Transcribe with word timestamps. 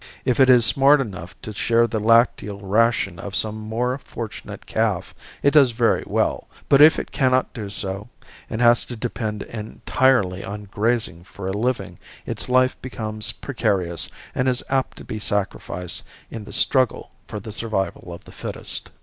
If 0.25 0.39
it 0.39 0.49
is 0.49 0.65
smart 0.65 0.99
enough 0.99 1.39
to 1.43 1.53
share 1.53 1.85
the 1.85 1.99
lacteal 1.99 2.59
ration 2.59 3.19
of 3.19 3.35
some 3.35 3.53
more 3.57 3.99
fortunate 3.99 4.65
calf 4.65 5.13
it 5.43 5.51
does 5.51 5.73
very 5.73 6.03
well, 6.07 6.47
but 6.67 6.81
if 6.81 6.97
it 6.97 7.11
cannot 7.11 7.53
do 7.53 7.69
so 7.69 8.09
and 8.49 8.61
has 8.61 8.83
to 8.85 8.95
depend 8.95 9.43
entirely 9.43 10.43
on 10.43 10.63
grazing 10.65 11.23
for 11.23 11.47
a 11.47 11.51
living 11.53 11.99
its 12.25 12.49
life 12.49 12.75
becomes 12.81 13.31
precarious 13.31 14.09
and 14.33 14.49
is 14.49 14.63
apt 14.69 14.97
to 14.97 15.03
be 15.05 15.19
sacrificed 15.19 16.01
in 16.31 16.45
the 16.45 16.51
"struggle 16.51 17.11
for 17.27 17.39
the 17.39 17.51
survival 17.51 18.11
of 18.11 18.23
the 18.25 18.31
fittest." 18.31 18.89